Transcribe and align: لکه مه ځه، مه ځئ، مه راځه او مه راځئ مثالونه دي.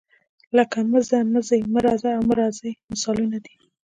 لکه 0.57 0.77
مه 0.91 0.99
ځه، 1.07 1.19
مه 1.31 1.41
ځئ، 1.47 1.61
مه 1.73 1.79
راځه 1.85 2.09
او 2.17 2.21
مه 2.29 2.35
راځئ 2.41 2.71
مثالونه 2.91 3.37
دي. 3.45 3.55